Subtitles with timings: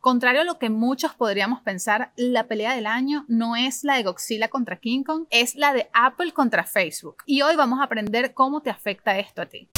[0.00, 4.02] Contrario a lo que muchos podríamos pensar, la pelea del año no es la de
[4.02, 7.16] Godzilla contra King Kong, es la de Apple contra Facebook.
[7.26, 9.68] Y hoy vamos a aprender cómo te afecta esto a ti.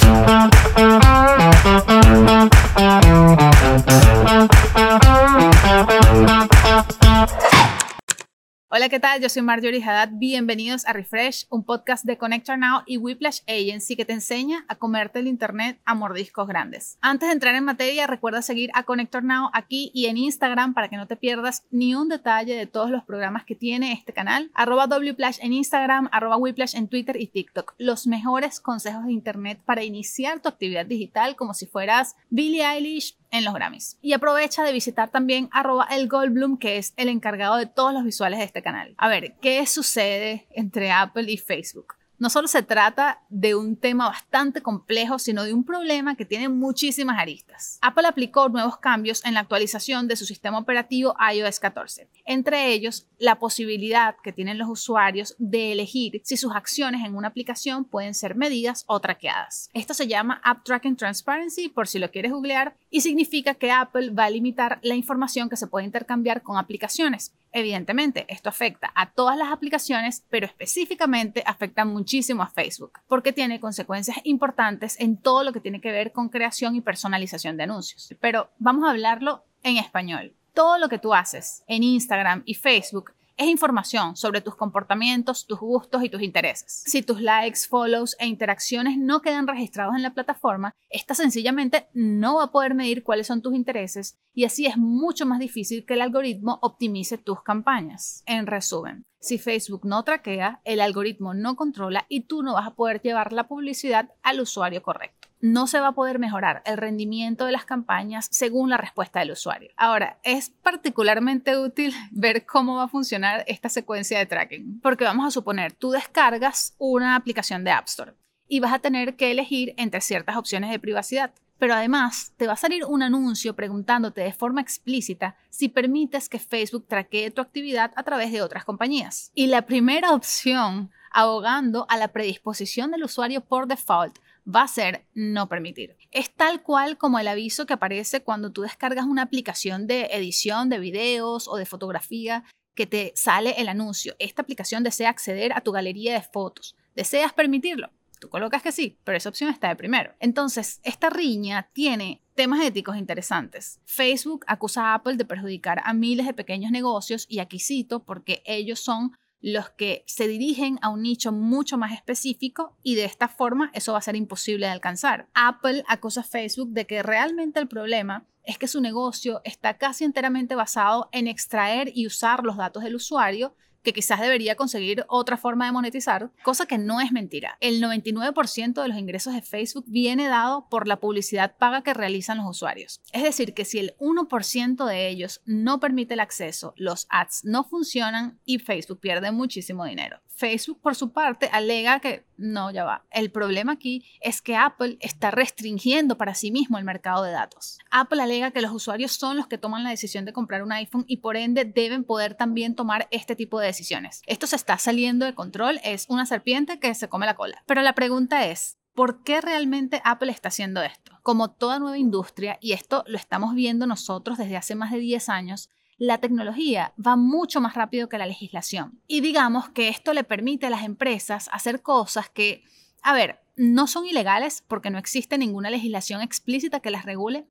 [8.75, 9.21] Hola, ¿qué tal?
[9.21, 10.09] Yo soy Marjorie Haddad.
[10.13, 14.73] Bienvenidos a Refresh, un podcast de Connector Now y Whiplash Agency que te enseña a
[14.73, 16.97] comerte el Internet a mordiscos grandes.
[16.99, 20.89] Antes de entrar en materia, recuerda seguir a Connector Now aquí y en Instagram para
[20.89, 24.49] que no te pierdas ni un detalle de todos los programas que tiene este canal.
[24.55, 27.75] Arroba Wplash en Instagram, arroba Whiplash en Twitter y TikTok.
[27.77, 33.19] Los mejores consejos de Internet para iniciar tu actividad digital como si fueras Billie Eilish,
[33.33, 33.97] en los Grammys.
[34.01, 38.05] Y aprovecha de visitar también arroba el Goldblum, que es el encargado de todos los
[38.05, 38.93] visuales de este canal.
[38.97, 41.95] A ver, ¿qué sucede entre Apple y Facebook?
[42.23, 46.47] No solo se trata de un tema bastante complejo, sino de un problema que tiene
[46.47, 47.79] muchísimas aristas.
[47.81, 53.07] Apple aplicó nuevos cambios en la actualización de su sistema operativo iOS 14, entre ellos
[53.19, 58.13] la posibilidad que tienen los usuarios de elegir si sus acciones en una aplicación pueden
[58.13, 59.69] ser medidas o traqueadas.
[59.73, 64.11] Esto se llama App Tracking Transparency, por si lo quieres googlear, y significa que Apple
[64.11, 67.33] va a limitar la información que se puede intercambiar con aplicaciones.
[67.53, 73.59] Evidentemente, esto afecta a todas las aplicaciones, pero específicamente afecta muchísimo a Facebook, porque tiene
[73.59, 78.13] consecuencias importantes en todo lo que tiene que ver con creación y personalización de anuncios.
[78.19, 80.33] Pero vamos a hablarlo en español.
[80.55, 85.59] Todo lo que tú haces en Instagram y Facebook es información sobre tus comportamientos, tus
[85.59, 86.83] gustos y tus intereses.
[86.85, 92.35] Si tus likes, follows e interacciones no quedan registrados en la plataforma, esta sencillamente no
[92.35, 95.95] va a poder medir cuáles son tus intereses y así es mucho más difícil que
[95.95, 98.23] el algoritmo optimice tus campañas.
[98.25, 102.75] En resumen, si Facebook no traquea, el algoritmo no controla y tú no vas a
[102.75, 107.45] poder llevar la publicidad al usuario correcto no se va a poder mejorar el rendimiento
[107.45, 109.71] de las campañas según la respuesta del usuario.
[109.75, 115.27] Ahora, es particularmente útil ver cómo va a funcionar esta secuencia de tracking, porque vamos
[115.27, 118.13] a suponer, tú descargas una aplicación de App Store
[118.47, 121.33] y vas a tener que elegir entre ciertas opciones de privacidad.
[121.59, 126.39] Pero además te va a salir un anuncio preguntándote de forma explícita si permites que
[126.39, 129.29] Facebook traquee tu actividad a través de otras compañías.
[129.35, 135.05] Y la primera opción, abogando a la predisposición del usuario por default, va a ser
[135.13, 135.97] no permitir.
[136.11, 140.69] Es tal cual como el aviso que aparece cuando tú descargas una aplicación de edición
[140.69, 142.43] de videos o de fotografía
[142.75, 144.15] que te sale el anuncio.
[144.19, 146.75] Esta aplicación desea acceder a tu galería de fotos.
[146.95, 147.89] ¿Deseas permitirlo?
[148.19, 150.13] Tú colocas que sí, pero esa opción está de primero.
[150.19, 153.81] Entonces, esta riña tiene temas éticos interesantes.
[153.85, 158.41] Facebook acusa a Apple de perjudicar a miles de pequeños negocios y aquí cito porque
[158.45, 163.27] ellos son los que se dirigen a un nicho mucho más específico y de esta
[163.27, 165.27] forma eso va a ser imposible de alcanzar.
[165.33, 170.05] Apple acusa a Facebook de que realmente el problema es que su negocio está casi
[170.05, 175.37] enteramente basado en extraer y usar los datos del usuario que quizás debería conseguir otra
[175.37, 177.57] forma de monetizar, cosa que no es mentira.
[177.59, 182.37] El 99% de los ingresos de Facebook viene dado por la publicidad paga que realizan
[182.37, 183.01] los usuarios.
[183.11, 187.63] Es decir, que si el 1% de ellos no permite el acceso, los ads no
[187.63, 190.19] funcionan y Facebook pierde muchísimo dinero.
[190.35, 193.05] Facebook, por su parte, alega que no, ya va.
[193.11, 197.77] El problema aquí es que Apple está restringiendo para sí mismo el mercado de datos.
[197.91, 201.05] Apple alega que los usuarios son los que toman la decisión de comprar un iPhone
[201.07, 204.21] y por ende deben poder también tomar este tipo de decisiones.
[204.25, 207.63] Esto se está saliendo de control, es una serpiente que se come la cola.
[207.65, 211.17] Pero la pregunta es, ¿Por qué realmente Apple está haciendo esto?
[211.23, 215.29] Como toda nueva industria, y esto lo estamos viendo nosotros desde hace más de 10
[215.29, 219.01] años, la tecnología va mucho más rápido que la legislación.
[219.07, 222.63] Y digamos que esto le permite a las empresas hacer cosas que,
[223.01, 227.47] a ver, no son ilegales porque no existe ninguna legislación explícita que las regule,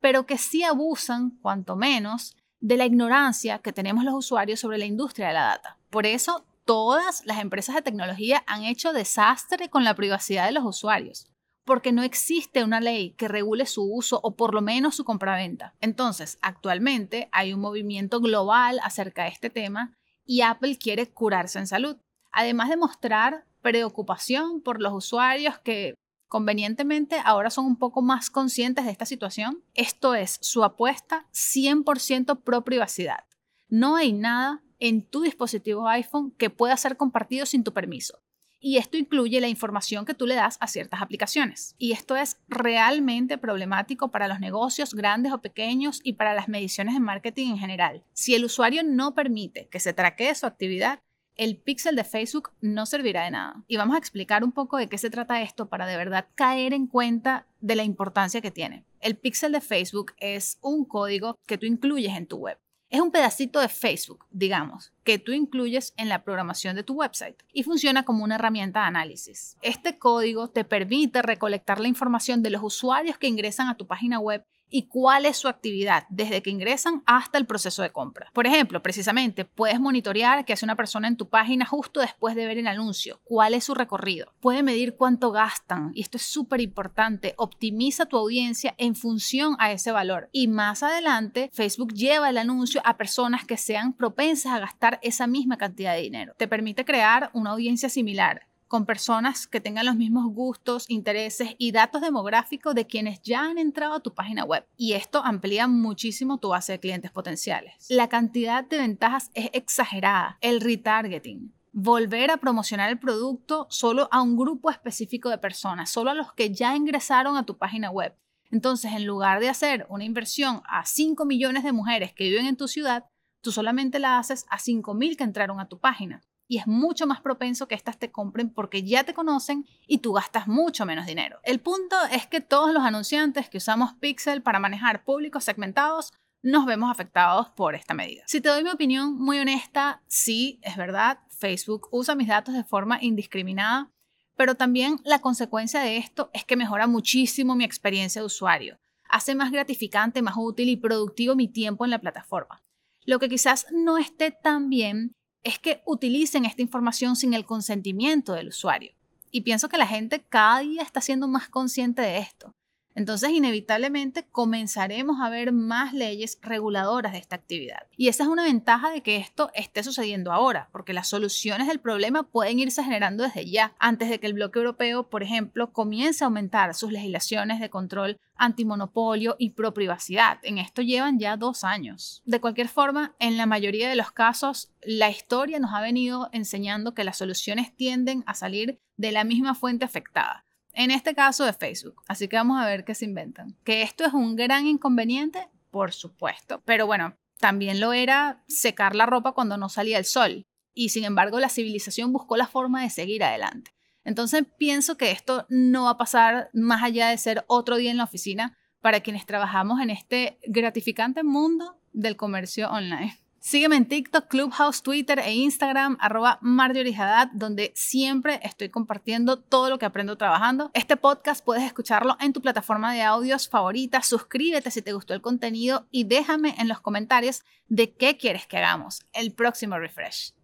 [0.00, 4.86] pero que sí abusan, cuanto menos, de la ignorancia que tenemos los usuarios sobre la
[4.86, 5.78] industria de la data.
[5.90, 10.64] Por eso, todas las empresas de tecnología han hecho desastre con la privacidad de los
[10.64, 11.30] usuarios
[11.70, 15.74] porque no existe una ley que regule su uso o por lo menos su compraventa.
[15.80, 21.68] Entonces, actualmente hay un movimiento global acerca de este tema y Apple quiere curarse en
[21.68, 21.96] salud,
[22.32, 25.94] además de mostrar preocupación por los usuarios que
[26.30, 29.62] convenientemente ahora son un poco más conscientes de esta situación.
[29.74, 33.24] Esto es su apuesta 100% pro privacidad.
[33.68, 38.22] No hay nada en tu dispositivo iPhone que pueda ser compartido sin tu permiso
[38.60, 41.74] y esto incluye la información que tú le das a ciertas aplicaciones.
[41.78, 46.94] Y esto es realmente problemático para los negocios grandes o pequeños y para las mediciones
[46.94, 48.04] de marketing en general.
[48.12, 51.00] Si el usuario no permite que se traquee su actividad,
[51.36, 53.62] el pixel de Facebook no servirá de nada.
[53.66, 56.72] Y vamos a explicar un poco de qué se trata esto para de verdad caer
[56.74, 58.84] en cuenta de la importancia que tiene.
[59.00, 62.58] El pixel de Facebook es un código que tú incluyes en tu web.
[62.90, 67.40] Es un pedacito de Facebook, digamos, que tú incluyes en la programación de tu website
[67.52, 69.56] y funciona como una herramienta de análisis.
[69.62, 74.18] Este código te permite recolectar la información de los usuarios que ingresan a tu página
[74.18, 78.30] web y cuál es su actividad desde que ingresan hasta el proceso de compra.
[78.32, 82.46] Por ejemplo, precisamente puedes monitorear qué hace una persona en tu página justo después de
[82.46, 84.32] ver el anuncio, cuál es su recorrido.
[84.40, 87.34] Puede medir cuánto gastan y esto es súper importante.
[87.36, 90.28] Optimiza tu audiencia en función a ese valor.
[90.32, 95.26] Y más adelante, Facebook lleva el anuncio a personas que sean propensas a gastar esa
[95.26, 96.34] misma cantidad de dinero.
[96.36, 101.72] Te permite crear una audiencia similar con personas que tengan los mismos gustos, intereses y
[101.72, 104.64] datos demográficos de quienes ya han entrado a tu página web.
[104.76, 107.86] Y esto amplía muchísimo tu base de clientes potenciales.
[107.88, 110.38] La cantidad de ventajas es exagerada.
[110.40, 116.12] El retargeting, volver a promocionar el producto solo a un grupo específico de personas, solo
[116.12, 118.14] a los que ya ingresaron a tu página web.
[118.52, 122.56] Entonces, en lugar de hacer una inversión a 5 millones de mujeres que viven en
[122.56, 123.06] tu ciudad,
[123.40, 127.06] tú solamente la haces a 5 mil que entraron a tu página y es mucho
[127.06, 131.06] más propenso que éstas te compren porque ya te conocen y tú gastas mucho menos
[131.06, 131.38] dinero.
[131.44, 136.12] El punto es que todos los anunciantes que usamos Pixel para manejar públicos segmentados
[136.42, 138.24] nos vemos afectados por esta medida.
[138.26, 142.64] Si te doy mi opinión muy honesta, sí, es verdad, Facebook usa mis datos de
[142.64, 143.92] forma indiscriminada,
[144.34, 149.36] pero también la consecuencia de esto es que mejora muchísimo mi experiencia de usuario, hace
[149.36, 152.60] más gratificante, más útil y productivo mi tiempo en la plataforma.
[153.04, 158.32] Lo que quizás no esté tan bien es que utilicen esta información sin el consentimiento
[158.32, 158.92] del usuario.
[159.30, 162.54] Y pienso que la gente cada día está siendo más consciente de esto.
[162.94, 167.86] Entonces, inevitablemente comenzaremos a ver más leyes reguladoras de esta actividad.
[167.96, 171.80] Y esa es una ventaja de que esto esté sucediendo ahora, porque las soluciones del
[171.80, 176.24] problema pueden irse generando desde ya, antes de que el bloque europeo, por ejemplo, comience
[176.24, 180.38] a aumentar sus legislaciones de control antimonopolio y pro privacidad.
[180.42, 182.22] En esto llevan ya dos años.
[182.24, 186.94] De cualquier forma, en la mayoría de los casos, la historia nos ha venido enseñando
[186.94, 191.52] que las soluciones tienden a salir de la misma fuente afectada en este caso de
[191.52, 192.02] Facebook.
[192.08, 193.56] Así que vamos a ver qué se inventan.
[193.64, 196.62] Que esto es un gran inconveniente, por supuesto.
[196.64, 200.46] Pero bueno, también lo era secar la ropa cuando no salía el sol.
[200.74, 203.72] Y sin embargo, la civilización buscó la forma de seguir adelante.
[204.04, 207.96] Entonces pienso que esto no va a pasar más allá de ser otro día en
[207.96, 213.18] la oficina para quienes trabajamos en este gratificante mundo del comercio online.
[213.42, 216.94] Sígueme en TikTok, Clubhouse, Twitter e Instagram, arroba Marjorie
[217.32, 220.70] donde siempre estoy compartiendo todo lo que aprendo trabajando.
[220.74, 224.02] Este podcast puedes escucharlo en tu plataforma de audios favorita.
[224.02, 228.58] Suscríbete si te gustó el contenido y déjame en los comentarios de qué quieres que
[228.58, 230.34] hagamos el próximo refresh.